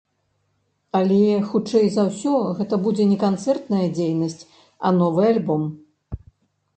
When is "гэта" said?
2.61-2.79